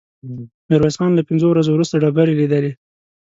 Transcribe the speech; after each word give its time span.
ميرويس 0.67 0.95
خان 0.99 1.11
له 1.15 1.23
پنځو 1.29 1.47
ورځو 1.49 1.71
وروسته 1.73 1.99
ډبرې 2.03 2.33
ليدلې. 2.39 2.71